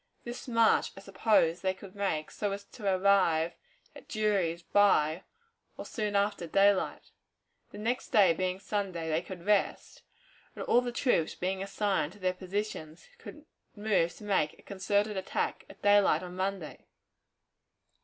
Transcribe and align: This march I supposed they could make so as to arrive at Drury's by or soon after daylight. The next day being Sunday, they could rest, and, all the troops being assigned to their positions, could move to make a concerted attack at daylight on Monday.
This 0.23 0.47
march 0.47 0.91
I 0.97 0.99
supposed 0.99 1.61
they 1.61 1.75
could 1.75 1.93
make 1.93 2.31
so 2.31 2.53
as 2.53 2.63
to 2.63 2.91
arrive 2.91 3.53
at 3.95 4.07
Drury's 4.07 4.63
by 4.63 5.25
or 5.77 5.85
soon 5.85 6.15
after 6.15 6.47
daylight. 6.47 7.11
The 7.69 7.77
next 7.77 8.07
day 8.07 8.33
being 8.33 8.59
Sunday, 8.59 9.09
they 9.09 9.21
could 9.21 9.45
rest, 9.45 10.01
and, 10.55 10.63
all 10.63 10.81
the 10.81 10.91
troops 10.91 11.35
being 11.35 11.61
assigned 11.61 12.13
to 12.13 12.19
their 12.19 12.33
positions, 12.33 13.09
could 13.19 13.45
move 13.75 14.15
to 14.15 14.23
make 14.23 14.57
a 14.57 14.63
concerted 14.63 15.17
attack 15.17 15.65
at 15.69 15.83
daylight 15.83 16.23
on 16.23 16.35
Monday. 16.35 16.87